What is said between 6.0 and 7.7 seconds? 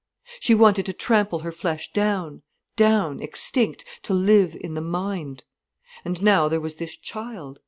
And now there was this child.